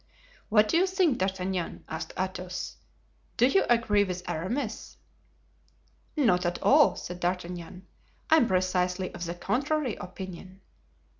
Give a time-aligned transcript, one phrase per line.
[0.49, 2.77] "What do you think, D'Artagnan?" asked Athos.
[3.37, 4.97] "Do you agree with Aramis?"
[6.17, 7.85] "Not at all," said D'Artagnan;
[8.27, 10.61] "I am precisely of the contrary opinion."